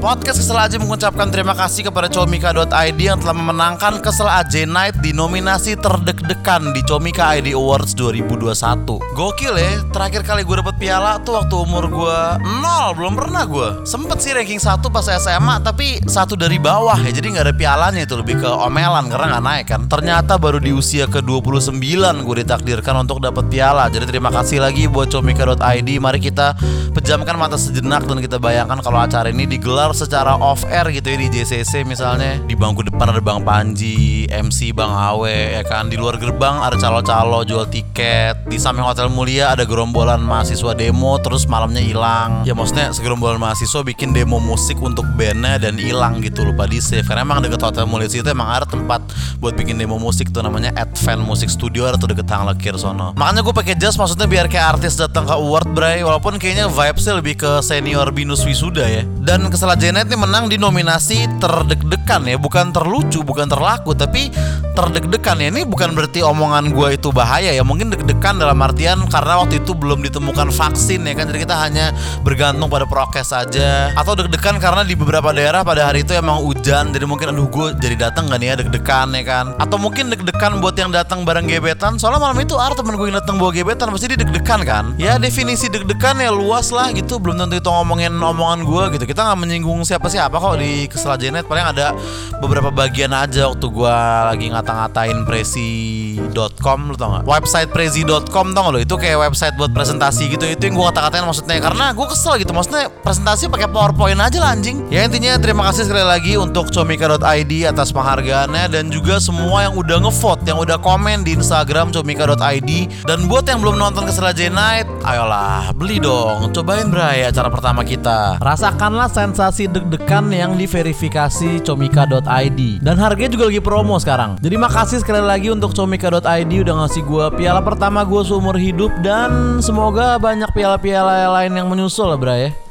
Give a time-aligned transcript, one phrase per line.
[0.00, 5.12] Podcast Kesel Aja mengucapkan terima kasih kepada Comika.id yang telah memenangkan Kesel Aja Night di
[5.12, 8.96] nominasi terdek-dekan di Comika ID Awards 2021.
[9.12, 12.18] Gokil ya, terakhir kali gue dapet piala tuh waktu umur gue
[12.64, 13.84] nol, belum pernah gue.
[13.84, 18.00] Sempet sih ranking satu pas SMA, tapi satu dari bawah ya, jadi nggak ada pialanya
[18.00, 19.84] itu lebih ke omelan karena nggak naik kan.
[19.84, 21.76] Ternyata baru di usia ke 29
[22.24, 23.92] gue ditakdirkan untuk dapat piala.
[23.92, 25.88] Jadi terima kasih lagi buat Comika.id.
[26.00, 26.56] Mari kita
[26.96, 31.16] pejamkan mata sejenak dan kita bayangkan kalau acara ini digelar secara off air gitu ya
[31.16, 32.42] di JCC misalnya.
[32.42, 35.88] Di bangku depan ada Bang Panji, MC Bang Awe ya kan?
[35.88, 38.44] Di luar gerbang ada calo-calo jual tiket.
[38.44, 42.44] Di samping hotel mulia ada gerombolan mahasiswa demo terus malamnya hilang.
[42.44, 47.08] Ya maksudnya segerombolan mahasiswa bikin demo musik untuk bandnya dan hilang gitu lupa di save
[47.08, 49.00] karena emang deket hotel mulia situ emang ada tempat
[49.40, 53.16] buat bikin demo musik tuh namanya Advent Music Studio atau deket Hang Lekir sono.
[53.16, 56.04] Makanya gue pakai jas maksudnya biar kayak artis datang ke award bray.
[56.04, 59.08] Walaupun kayaknya vibesnya lebih ke senior binus wisuda ya.
[59.24, 64.34] Dan kesalahan Janet ini menang di nominasi terdek-dekan ya bukan terlucu bukan terlaku tapi
[64.74, 67.62] terdek-dekan ya ini bukan berarti omongan gue itu bahaya ya.
[67.62, 71.30] Mungkin deg-degan dalam artian karena waktu itu belum ditemukan vaksin ya kan.
[71.30, 71.94] Jadi kita hanya
[72.26, 73.94] bergantung pada prokes saja.
[73.94, 77.66] Atau deg-degan karena di beberapa daerah pada hari itu emang hujan jadi mungkin aduh gue
[77.78, 79.46] jadi datang gak nih ya deg-degan ya kan?
[79.62, 81.94] Atau mungkin deg-degan buat yang datang bareng gebetan.
[81.94, 84.84] Soalnya malam itu ada temen gue yang datang bawa gebetan pasti dia deg-degan kan?
[84.98, 87.22] Ya definisi deg-degan ya luas lah gitu.
[87.22, 89.04] Belum tentu itu ngomongin omongan gue gitu.
[89.06, 91.92] Kita nggak menyinggung siapa-siapa kok di kesel Janet paling ada
[92.40, 97.28] beberapa bagian aja waktu gua lagi ngata-ngatain presi.com lu tau gak?
[97.28, 98.78] Website presi.com tau gak lo?
[98.80, 101.60] Itu kayak website buat presentasi gitu Itu yang gua kata-katain maksudnya.
[101.60, 104.88] Karena gua kesel gitu Maksudnya presentasi pakai powerpoint aja lah anjing.
[104.88, 110.00] Ya intinya terima kasih sekali lagi untuk comika.id atas penghargaannya Dan juga semua yang udah
[110.00, 112.70] ngevote Yang udah komen di Instagram comika.id
[113.04, 116.48] Dan buat yang belum nonton kesel Night Ayolah beli dong.
[116.54, 118.40] Cobain bray acara pertama kita.
[118.40, 124.38] Rasakanlah sensasi deg-degan yang diverifikasi comika.id Dan harganya juga lagi promo sekarang.
[124.38, 128.94] Jadi makasih sekali lagi untuk comika.id udah ngasih gua piala pertama gua seumur hidup.
[129.02, 132.69] Dan semoga banyak piala-piala lain yang menyusul lah bray ya